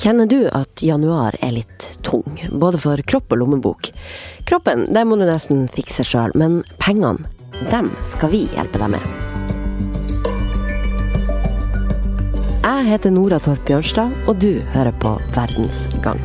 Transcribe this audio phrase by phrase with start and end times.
[0.00, 3.90] Kjenner du at januar er litt tung, både for kropp og lommebok?
[4.48, 7.28] Kroppen det må du nesten fikse sjøl, men pengene,
[7.68, 9.04] dem skal vi hjelpe deg med.
[12.64, 16.22] Jeg heter Nora Torp Bjørnstad, og du hører på Verdensgang.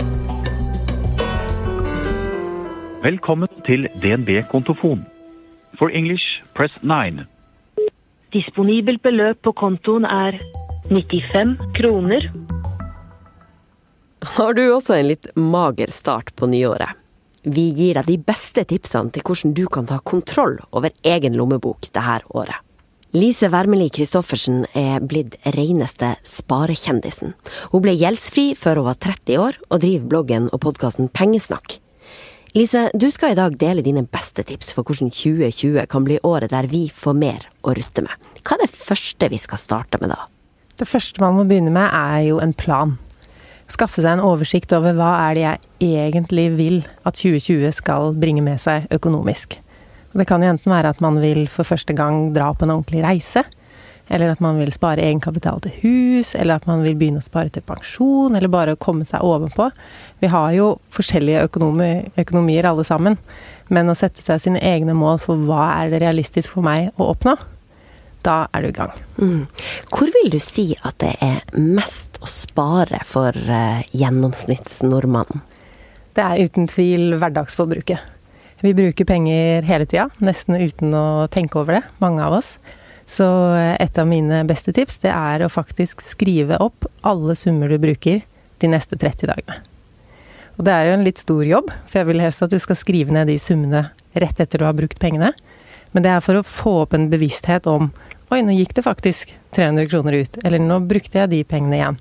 [3.03, 5.03] Velkommen til DNB kontofon.
[5.75, 7.25] For English, press 9.
[8.31, 10.39] Disponibelt beløp på kontoen er
[10.89, 12.31] 95 kroner.
[14.19, 16.97] Har du også en litt mager start på nyåret?
[17.45, 21.91] Vi gir deg de beste tipsene til hvordan du kan ta kontroll over egen lommebok
[21.91, 22.57] dette året.
[23.15, 27.31] Lise Wermelin Christoffersen er blitt reneste sparekjendisen.
[27.71, 31.77] Hun ble gjeldsfri før hun var 30 år, og driver bloggen og podkasten Pengesnakk.
[32.55, 36.51] Lise, du skal i dag dele dine beste tips for hvordan 2020 kan bli året
[36.51, 38.31] der vi får mer å rutte med.
[38.41, 40.25] Hva er det første vi skal starte med da?
[40.75, 42.97] Det første man må begynne med, er jo en plan.
[43.71, 45.59] Skaffe seg en oversikt over hva er det jeg
[46.03, 49.57] egentlig vil at 2020 skal bringe med seg økonomisk.
[50.15, 53.03] Det kan jo enten være at man vil for første gang dra på en ordentlig
[53.03, 53.43] reise
[54.07, 57.49] eller at man vil spare egenkapital til hus, eller at man vil begynne å spare
[57.49, 59.71] til pensjon, eller bare komme seg ovenpå.
[60.21, 61.89] Vi har jo forskjellige økonomi,
[62.21, 63.17] økonomier alle sammen,
[63.73, 67.09] men å sette seg sine egne mål for hva er det realistisk for meg å
[67.15, 67.33] oppnå,
[68.25, 68.93] da er du i gang.
[69.21, 69.43] Mm.
[69.93, 75.43] Hvor vil du si at det er mest å spare for uh, gjennomsnittsnordmannen?
[76.15, 78.11] Det er uten tvil hverdagsforbruket.
[78.63, 82.55] Vi bruker penger hele tida, nesten uten å tenke over det, mange av oss.
[83.05, 87.69] Så eh, et av mine beste tips, det er å faktisk skrive opp alle summer
[87.69, 88.23] du bruker
[88.63, 89.59] de neste 30 dagene.
[90.55, 92.79] Og det er jo en litt stor jobb, for jeg vil helst at du skal
[92.79, 95.33] skrive ned de summene rett etter du har brukt pengene.
[95.91, 97.91] Men det er for å få opp en bevissthet om
[98.33, 100.39] Oi, nå gikk det faktisk 300 kroner ut.
[100.43, 101.99] Eller nå brukte jeg de pengene igjen.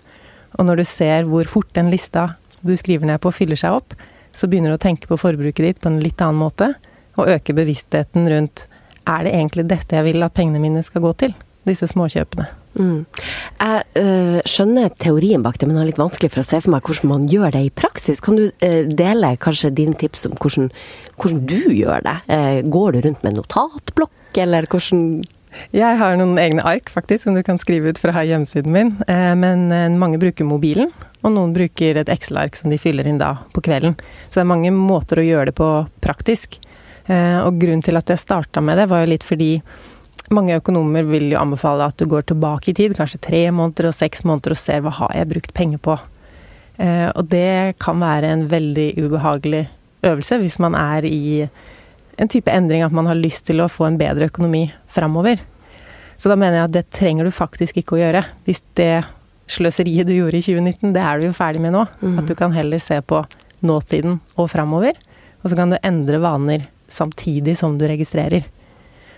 [0.59, 3.97] Og når du ser hvor fort den lista du skriver ned på, fyller seg opp,
[4.35, 6.73] så begynner du å tenke på forbruket ditt på en litt annen måte,
[7.15, 8.67] og øke bevisstheten rundt
[9.05, 11.35] er det egentlig dette jeg vil at pengene mine skal gå til?
[11.69, 12.47] Disse småkjøpene.
[12.75, 13.05] Mm.
[13.61, 16.89] Jeg øh, skjønner teorien bak det, men har litt vanskelig for å se for meg
[16.89, 18.21] hvordan man gjør det i praksis.
[18.25, 20.73] Kan du øh, dele kanskje dine tips om hvordan,
[21.21, 22.17] hvordan du gjør det?
[22.35, 25.23] Eh, går du rundt med notatblokk, eller hvordan
[25.75, 28.93] jeg har noen egne ark faktisk, som du kan skrive ut fra hjemmesiden min.
[29.09, 30.93] Eh, men eh, mange bruker mobilen,
[31.23, 33.97] og noen bruker et Excel-ark som de fyller inn da på kvelden.
[34.29, 35.71] Så det er mange måter å gjøre det på
[36.05, 36.59] praktisk.
[37.07, 39.53] Eh, og grunnen til at jeg starta med det, var jo litt fordi
[40.35, 43.97] mange økonomer vil jo anbefale at du går tilbake i tid, kanskje tre måneder og
[43.97, 45.99] seks måneder, og ser hva har jeg brukt penger på.
[46.81, 49.61] Og det kan være en veldig ubehagelig
[50.09, 51.45] øvelse hvis man er i
[52.17, 55.41] en type endring at man har lyst til å få en bedre økonomi framover.
[56.17, 58.23] Så da mener jeg at det trenger du faktisk ikke å gjøre.
[58.47, 59.05] Hvis det
[59.51, 61.85] sløseriet du gjorde i 2019, det er du jo ferdig med nå.
[62.01, 62.21] Mm.
[62.23, 63.25] At du kan heller se på
[63.65, 64.97] nåtiden og framover.
[65.43, 68.47] Og så kan du endre vaner samtidig som du registrerer.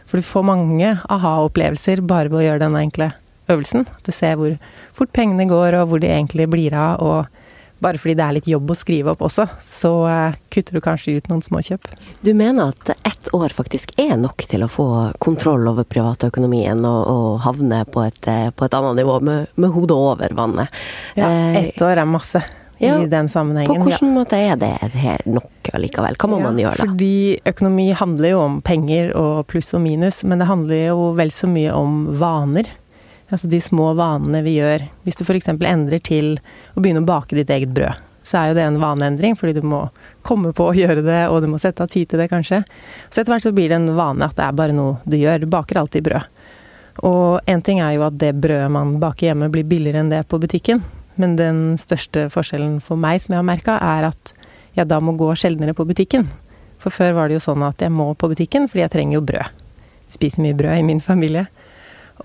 [0.06, 3.10] For du får mange aha-opplevelser bare ved å gjøre denne enkle
[3.50, 3.86] øvelsen.
[4.06, 4.54] Du ser hvor
[4.96, 7.02] fort pengene går, og hvor de egentlig blir av.
[7.02, 7.45] Og
[7.78, 11.16] bare fordi det er litt jobb å skrive opp også, så eh, kutter du kanskje
[11.18, 11.88] ut noen småkjøp.
[12.24, 14.88] Du mener at ett år faktisk er nok til å få
[15.22, 19.74] kontroll over privatøkonomien og, og havne på et, eh, på et, annet nivå, med, med
[19.76, 20.84] hodet over vannet?
[21.18, 22.42] Ja, eh, ett år er masse
[22.78, 23.76] ja, i den sammenhengen.
[23.76, 24.14] På hvilken ja.
[24.14, 26.16] måte er det nok allikevel?
[26.20, 26.88] Hva må ja, man gjøre da?
[26.88, 31.32] Fordi økonomi handler jo om penger og pluss og minus, men det handler jo vel
[31.34, 32.72] så mye om vaner.
[33.32, 34.86] Altså de små vanene vi gjør.
[35.06, 35.48] Hvis du f.eks.
[35.50, 36.36] endrer til
[36.74, 39.66] å begynne å bake ditt eget brød, så er jo det en vaneendring, fordi du
[39.66, 39.84] må
[40.26, 42.62] komme på å gjøre det, og du må sette av tid til det, kanskje.
[43.10, 45.44] Så etter hvert så blir det en vane at det er bare noe du gjør.
[45.44, 46.32] Du baker alltid brød.
[47.06, 50.24] Og én ting er jo at det brødet man baker hjemme, blir billigere enn det
[50.30, 50.82] på butikken.
[51.20, 54.34] Men den største forskjellen for meg som jeg har merka, er at
[54.76, 56.26] jeg da må gå sjeldnere på butikken.
[56.82, 59.26] For før var det jo sånn at jeg må på butikken fordi jeg trenger jo
[59.28, 59.62] brød.
[60.12, 61.46] Spiser mye brød i min familie.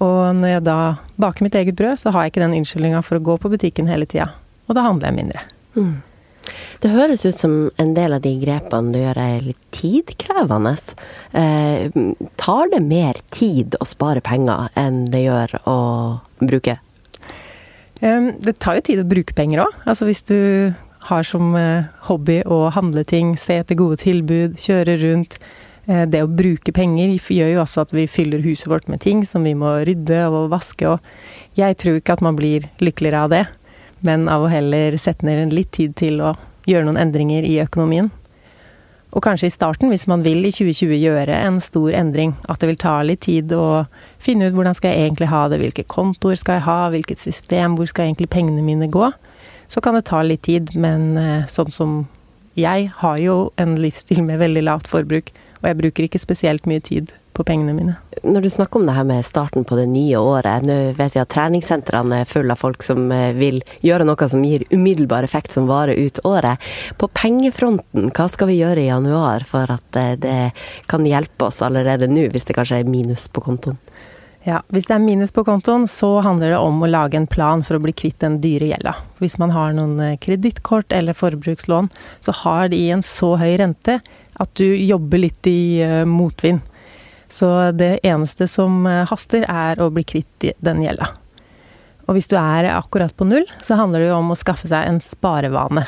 [0.01, 0.78] Og når jeg da
[1.22, 3.91] baker mitt eget brød, så har jeg ikke den unnskyldninga for å gå på butikken
[3.91, 4.31] hele tida.
[4.70, 5.43] Og da handler jeg mindre.
[5.78, 5.99] Mm.
[6.81, 10.73] Det høres ut som en del av de grepene du gjør er litt tidkrevende.
[11.37, 11.99] Eh,
[12.41, 15.81] tar det mer tid å spare penger enn det gjør å
[16.41, 16.79] bruke
[18.02, 19.81] det tar jo tid å bruke penger òg.
[19.85, 20.73] Altså hvis du
[21.05, 25.37] har som eh, hobby å handle ting, se etter gode tilbud, kjøre rundt.
[25.91, 29.26] Eh, det å bruke penger gjør jo også at vi fyller huset vårt med ting
[29.28, 31.11] som vi må rydde og vaske og
[31.58, 33.46] Jeg tror ikke at man blir lykkeligere av det,
[34.08, 38.08] men av å heller sette ned litt tid til å gjøre noen endringer i økonomien.
[39.11, 42.70] Og kanskje i starten, hvis man vil i 2020 gjøre en stor endring, at det
[42.70, 43.84] vil ta litt tid å
[44.23, 47.76] finne ut hvordan skal jeg egentlig ha det, hvilke kontoer skal jeg ha, hvilket system,
[47.76, 49.11] hvor skal egentlig pengene mine gå,
[49.67, 50.72] så kan det ta litt tid.
[50.72, 51.99] Men eh, sånn som
[52.55, 56.81] jeg har jo en livsstil med veldig lavt forbruk, og jeg bruker ikke spesielt mye
[56.84, 57.96] tid på pengene mine.
[58.25, 61.22] Når du snakker om det her med starten på det nye året, nå vet vi
[61.22, 65.55] at treningssentrene er fulle av folk som eh, vil gjøre noe som gir umiddelbar effekt
[65.55, 66.61] som varer ut året.
[66.99, 70.40] På pengefronten, hva skal vi gjøre i januar for at eh, det
[70.91, 73.79] kan hjelpe oss allerede nå, hvis det kanskje er minus på kontoen?
[74.41, 77.61] Ja, Hvis det er minus på kontoen, så handler det om å lage en plan
[77.61, 78.96] for å bli kvitt den dyre gjelda.
[79.22, 81.91] Hvis man har noen eh, kredittkort eller forbrukslån,
[82.25, 83.99] så har de en så høy rente
[84.39, 86.61] at du jobber litt i motvind.
[87.31, 91.07] Så det eneste som eh, haster, er å bli kvitt den gjelda.
[92.09, 94.83] Og hvis du er akkurat på null, så handler det jo om å skaffe seg
[94.83, 95.85] en sparevane.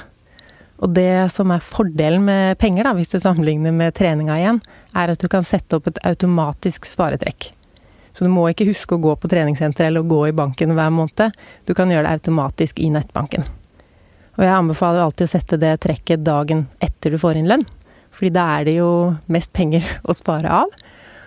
[0.83, 4.61] Og det som er fordelen med penger, da, hvis du sammenligner med treninga igjen,
[4.95, 7.51] er at du kan sette opp et automatisk sparetrekk.
[8.15, 11.35] Så du må ikke huske å gå på treningssenter eller gå i banken hver måned.
[11.67, 13.43] Du kan gjøre det automatisk i nettbanken.
[14.37, 17.67] Og jeg anbefaler alltid å sette det trekket dagen etter du får inn lønn.
[18.13, 18.89] Fordi da er det jo
[19.33, 20.73] mest penger å spare av.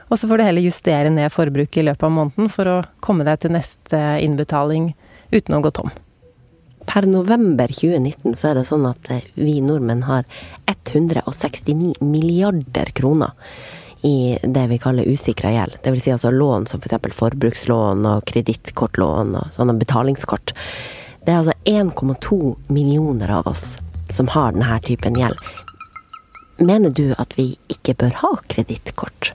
[0.07, 3.27] Og så får du heller justere ned forbruket i løpet av måneden for å komme
[3.27, 4.93] deg til neste innbetaling
[5.35, 5.91] uten å gå tom.
[6.87, 10.23] Per november 2019 så er det sånn at eh, vi nordmenn har
[10.71, 13.35] 169 milliarder kroner
[14.07, 15.81] i det vi kaller usikra gjeld.
[15.83, 16.05] Dvs.
[16.05, 17.01] Si altså lån som f.eks.
[17.03, 20.55] For forbrukslån og kredittkortlån og sånne betalingskort.
[21.27, 22.39] Det er altså 1,2
[22.71, 23.81] millioner av oss
[24.13, 25.41] som har denne typen gjeld.
[26.57, 29.35] Mener du at vi ikke bør ha kredittkort?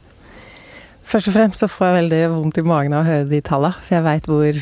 [1.06, 3.78] Først og fremst så får jeg veldig vondt i magen av å høre de tallene,
[3.84, 4.62] for jeg veit hvor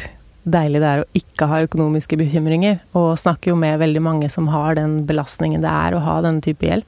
[0.50, 4.50] deilig det er å ikke ha økonomiske bekymringer, og snakker jo med veldig mange som
[4.52, 6.88] har den belastningen det er å ha denne type gjeld.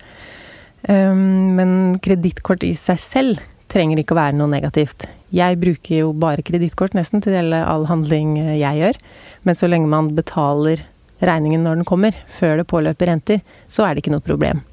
[0.90, 5.06] Um, men kredittkort i seg selv trenger ikke å være noe negativt.
[5.32, 9.00] Jeg bruker jo bare kredittkort nesten til all handling jeg gjør,
[9.48, 10.84] men så lenge man betaler
[11.22, 14.66] regningen når den kommer, før det påløper renter, så er det ikke noe problem.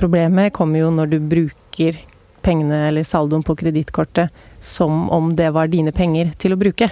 [0.00, 2.00] Problemet kommer jo når du bruker
[2.40, 4.32] pengene eller saldoen på kredittkortet
[4.64, 6.88] som om det var dine penger til å bruke.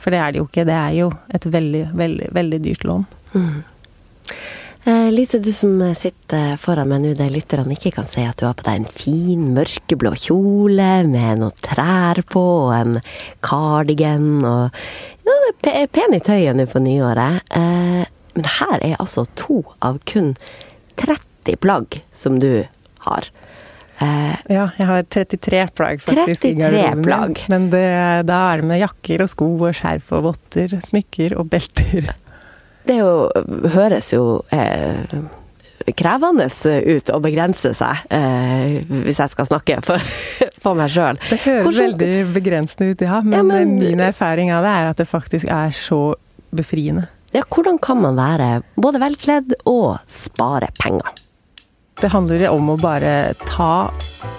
[0.00, 0.66] For det er det jo ikke.
[0.68, 3.06] Det er jo et veldig, veldig, veldig dyrt lån.
[3.34, 3.62] Mm.
[4.84, 8.46] Eh, Lise, du som sitter foran meg nå, der lytterne ikke kan se at du
[8.48, 13.00] har på deg en fin mørkeblå kjole med noen trær på, og en
[13.44, 14.80] cardigan og
[15.28, 17.44] ja, Pen i tøyet nå på nyåret.
[17.52, 18.04] Eh,
[18.36, 20.32] men her er altså to av kun
[21.00, 21.29] 30
[21.60, 22.64] plagg som du
[23.06, 23.30] har.
[24.00, 27.42] Uh, ja, jeg har 33 plagg faktisk 33 plagg.
[27.52, 27.84] Men det,
[28.30, 32.08] da er det med jakker og sko og skjerf og votter, smykker og belter.
[32.88, 33.12] Det jo,
[33.74, 34.22] høres jo
[34.56, 35.04] eh,
[36.00, 40.00] krevende ut å begrense seg, eh, hvis jeg skal snakke for,
[40.64, 41.20] for meg sjøl.
[41.28, 43.20] Det høres Hvordan, veldig begrensende ut, ja.
[43.20, 46.02] Men, ja, men min erfaring av det er at det faktisk er så
[46.56, 47.10] befriende.
[47.36, 51.20] Ja, hvordan kan man være både velkledd og spare penger?
[52.00, 53.90] Det handler om å bare ta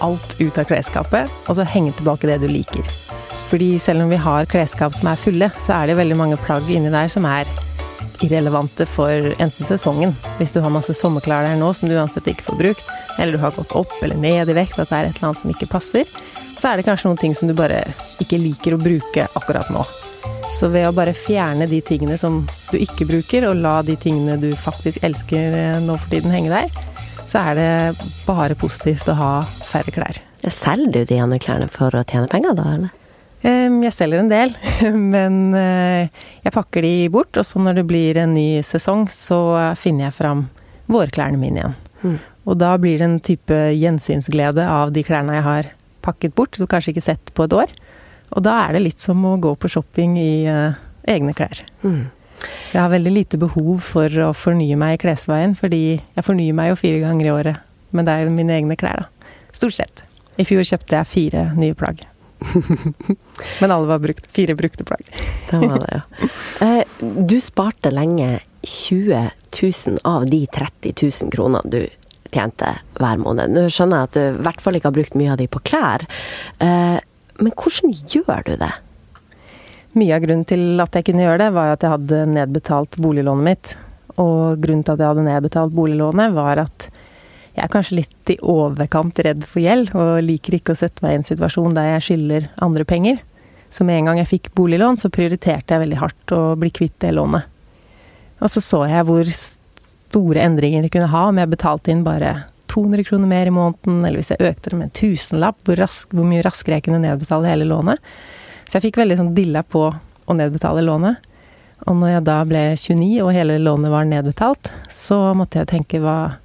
[0.02, 2.88] alt ut av klesskapet, og så henge tilbake det du liker.
[3.52, 6.70] Fordi selv om vi har klesskap som er fulle, så er det veldig mange plagg
[6.74, 7.50] inni der som er
[8.26, 10.16] irrelevante for enten sesongen.
[10.40, 13.44] Hvis du har masse sommerklær der nå som du uansett ikke får brukt, eller du
[13.44, 15.70] har gått opp eller ned i vekt, at det er et eller annet som ikke
[15.70, 16.10] passer,
[16.58, 17.84] så er det kanskje noen ting som du bare
[18.24, 19.86] ikke liker å bruke akkurat nå.
[20.58, 22.42] Så ved å bare fjerne de tingene som
[22.72, 26.52] du ikke bruker, og la de tingene du faktisk elsker eh, nå for tiden henge
[26.54, 26.90] der,
[27.32, 29.34] så er det bare positivt å ha
[29.64, 30.20] færre klær.
[30.42, 32.98] Selger du de andre klærne for å tjene penger, da, eller?
[33.42, 34.52] Jeg selger en del,
[35.14, 37.40] men eh, jeg pakker de bort.
[37.40, 39.40] Og så når det blir en ny sesong, så
[39.80, 40.46] finner jeg fram
[40.92, 41.80] vårklærne mine igjen.
[42.02, 42.20] Mm.
[42.50, 45.72] Og da blir det en type gjensynsglede av de klærne jeg har
[46.06, 47.74] pakket bort, som kanskje ikke sett på et år.
[48.32, 51.62] Og da er det litt som å gå på shopping i uh, egne klær.
[51.86, 52.10] Mm.
[52.42, 56.56] Så jeg har veldig lite behov for å fornye meg i klesveien, fordi jeg fornyer
[56.58, 57.68] meg jo fire ganger i året.
[57.92, 59.36] Men det er jo mine egne klær, da.
[59.52, 60.04] Stort sett.
[60.40, 62.06] I fjor kjøpte jeg fire nye plagg.
[63.62, 64.28] Men alle var brukt.
[64.34, 65.04] Fire brukte plagg.
[65.52, 66.30] det var det, ja.
[66.66, 66.84] Eh,
[67.28, 69.30] du sparte lenge 20
[69.62, 71.82] 000 av de 30 000 kronene du
[72.32, 73.52] tjente hver måned.
[73.52, 75.62] Nå skjønner jeg at du i hvert fall ikke har brukt mye av de på
[75.68, 76.06] klær.
[76.64, 76.98] Eh,
[77.42, 78.72] men hvordan gjør du det?
[79.92, 83.48] Mye av grunnen til at jeg kunne gjøre det, var at jeg hadde nedbetalt boliglånet
[83.48, 83.74] mitt.
[84.22, 86.88] Og grunnen til at jeg hadde nedbetalt boliglånet, var at
[87.52, 91.18] jeg er kanskje litt i overkant redd for gjeld, og liker ikke å sette meg
[91.18, 93.20] i en situasjon der jeg skylder andre penger.
[93.72, 96.96] Så med en gang jeg fikk boliglån, så prioriterte jeg veldig hardt å bli kvitt
[97.04, 97.48] det lånet.
[98.42, 102.34] Og så så jeg hvor store endringer det kunne ha om jeg betalte inn bare
[102.72, 106.16] 200 kroner mer i måneden, eller hvis jeg økte det med en tusenlapp, hvor, rask,
[106.16, 108.00] hvor mye raskere jeg kunne nedbetale hele lånet.
[108.72, 111.18] Så jeg fikk veldig sånn dilla på å nedbetale lånet.
[111.92, 116.00] Og når jeg da ble 29 og hele lånet var nedbetalt, så måtte jeg tenke
[116.00, 116.38] hva,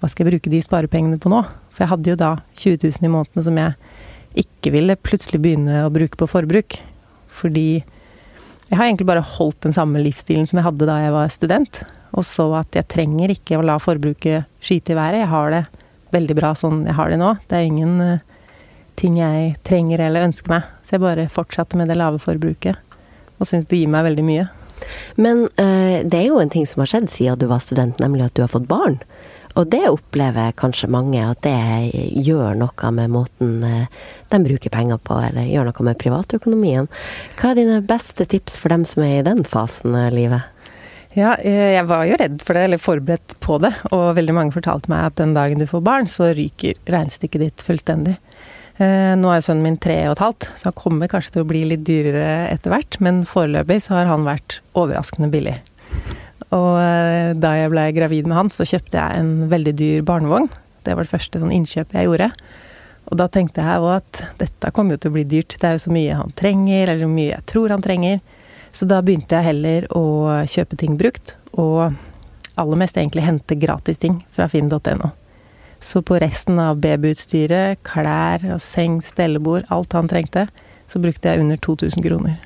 [0.00, 1.42] hva skal jeg bruke de sparepengene på nå?
[1.74, 5.84] For jeg hadde jo da 20 000 i måneden som jeg ikke ville plutselig begynne
[5.84, 6.78] å bruke på forbruk.
[7.28, 11.36] Fordi jeg har egentlig bare holdt den samme livsstilen som jeg hadde da jeg var
[11.36, 11.82] student.
[12.16, 15.20] Og så at jeg trenger ikke å la forbruket skyte i været.
[15.26, 15.66] Jeg har det
[16.16, 17.34] veldig bra sånn jeg har det nå.
[17.44, 18.33] Det er ingen uh,
[19.00, 20.68] ting jeg trenger eller ønsker meg.
[20.82, 22.80] Så jeg bare fortsatte med det lave forbruket.
[23.38, 24.48] Og syns det gir meg veldig mye.
[25.20, 28.28] Men uh, det er jo en ting som har skjedd siden du var student, nemlig
[28.28, 28.98] at du har fått barn.
[29.54, 31.54] Og det opplever kanskje mange at det
[32.26, 36.90] gjør noe med måten uh, de bruker penger på, eller gjør noe med privatøkonomien.
[37.38, 40.50] Hva er dine beste tips for dem som er i den fasen av livet?
[41.14, 43.70] Ja, jeg var jo redd for det, eller forberedt på det.
[43.94, 47.62] Og veldig mange fortalte meg at den dagen du får barn, så ryker regnestykket ditt
[47.62, 48.16] fullstendig.
[48.82, 51.48] Eh, nå er sønnen min tre og et halvt, så han kommer kanskje til å
[51.48, 52.98] bli litt dyrere etter hvert.
[53.04, 55.60] Men foreløpig så har han vært overraskende billig.
[56.54, 60.50] Og eh, da jeg ble gravid med han, så kjøpte jeg en veldig dyr barnevogn.
[60.84, 62.30] Det var det første sånn innkjøpet jeg gjorde.
[63.12, 65.58] Og da tenkte jeg òg at dette kommer jo til å bli dyrt.
[65.60, 68.22] Det er jo så mye han trenger, eller så mye jeg tror han trenger.
[68.74, 70.06] Så da begynte jeg heller å
[70.50, 71.94] kjøpe ting brukt, og
[72.58, 75.12] aller mest egentlig hente gratis ting fra finn.no.
[75.84, 80.46] Så på resten av babyutstyret, klær, seng, stellebord, alt han trengte,
[80.88, 82.38] så brukte jeg under 2000 kroner.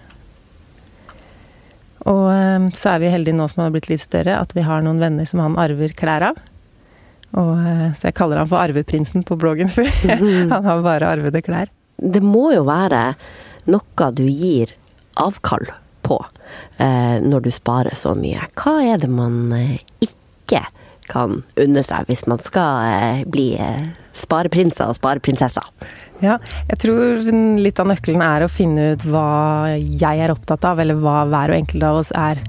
[2.09, 4.67] Og ehm, så er vi heldige nå som han har blitt litt større, at vi
[4.67, 6.43] har noen venner som han arver klær av.
[7.39, 9.87] Og, eh, så jeg kaller han for arveprinsen på bloggen, for
[10.55, 11.71] han har bare arvede klær.
[11.99, 13.13] Det må jo være
[13.71, 14.73] noe du gir
[15.19, 15.67] avkall
[16.07, 16.19] på
[16.81, 18.51] eh, når du sparer så mye.
[18.59, 20.17] Hva er det man ikke
[20.49, 20.65] ikke
[21.11, 25.67] kan unne seg hvis man skal eh, bli eh, spareprinser og spareprinsesser?
[26.19, 27.29] Ja, jeg tror
[27.63, 31.53] litt av nøkkelen er å finne ut hva jeg er opptatt av, eller hva hver
[31.53, 32.41] og enkelt av oss er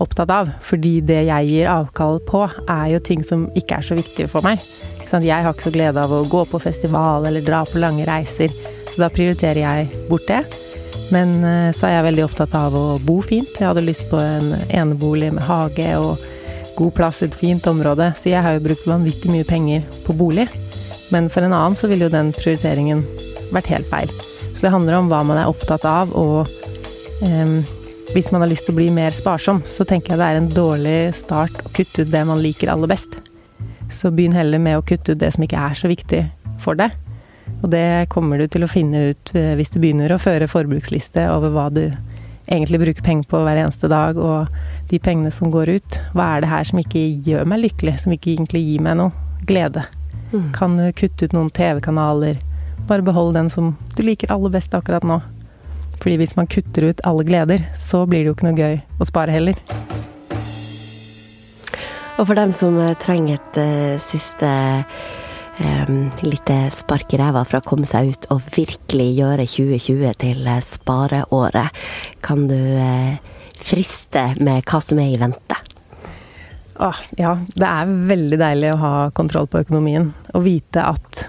[0.00, 0.52] opptatt av.
[0.64, 4.46] Fordi det jeg gir avkall på, er jo ting som ikke er så viktige for
[4.46, 4.62] meg.
[5.08, 8.52] Jeg har ikke så glede av å gå på festival eller dra på lange reiser,
[8.92, 10.42] så da prioriterer jeg bort det.
[11.12, 13.56] Men eh, så er jeg veldig opptatt av å bo fint.
[13.56, 16.20] Jeg hadde lyst på en enebolig med hage og
[16.78, 20.46] god plass et fint område, så jeg har jo brukt vanvittig mye penger på bolig.
[21.12, 23.02] Men for en annen så ville jo den prioriteringen
[23.54, 24.12] vært helt feil.
[24.52, 26.48] Så det handler om hva man er opptatt av, og
[27.24, 27.60] um,
[28.14, 30.52] hvis man har lyst til å bli mer sparsom, så tenker jeg det er en
[30.52, 33.18] dårlig start å kutte ut det man liker aller best.
[33.92, 36.22] Så begynn heller med å kutte ut det som ikke er så viktig
[36.62, 36.94] for deg.
[37.62, 41.24] Og det kommer du til å finne ut eh, hvis du begynner å føre forbruksliste
[41.32, 41.86] over hva du
[42.48, 44.48] egentlig bruker penger på hver eneste dag, og
[44.90, 46.00] de pengene som går ut.
[46.16, 49.44] Hva er det her som ikke gjør meg lykkelig, som ikke egentlig gir meg noe
[49.48, 49.84] glede?
[50.32, 50.52] Mm.
[50.56, 52.40] Kan du kutte ut noen TV-kanaler?
[52.88, 55.20] Bare behold den som du liker aller best akkurat nå.
[55.98, 59.08] Fordi hvis man kutter ut alle gleder, så blir det jo ikke noe gøy å
[59.08, 59.58] spare heller.
[62.18, 64.48] Og for dem som trenger et uh, siste
[65.60, 70.46] um, litt spark i ræva for å komme seg ut og virkelig gjøre 2020 til
[70.46, 71.80] eh, spareåret.
[72.24, 73.16] Kan du uh,
[73.58, 75.58] friste med hva som er i vente?
[76.78, 80.12] Åh, ja, det er veldig deilig å ha kontroll på økonomien.
[80.38, 81.24] Og vite at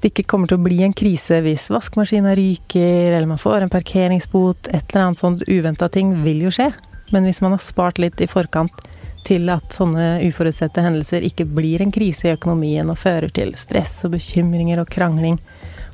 [0.00, 3.72] det ikke kommer til å bli en krise hvis vaskemaskina ryker, eller man får en
[3.72, 4.70] parkeringsbot.
[4.72, 6.70] Et eller annet sånt uventa ting vil jo skje.
[7.14, 8.82] Men hvis man har spart litt i forkant,
[9.26, 14.00] til at sånne uforutsette hendelser ikke blir en krise i økonomien og fører til stress
[14.06, 15.38] og bekymringer og krangling.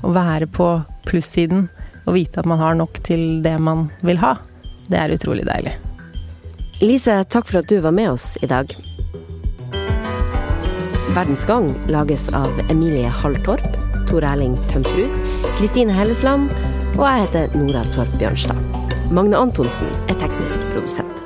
[0.05, 0.69] Å være på
[1.09, 1.69] plussiden
[2.07, 4.37] og vite at man har nok til det man vil ha,
[4.91, 5.75] det er utrolig deilig.
[6.85, 8.71] Lise, takk for at du var med oss i dag.
[11.17, 13.65] Verdens Gang lages av Emilie Halltorp,
[14.07, 15.17] Tor Erling Tømtrud,
[15.57, 16.53] Kristine Hellesland
[16.97, 18.57] og jeg heter Nora Torp Bjørnstad.
[19.13, 21.26] Magne Antonsen er teknisk produsent.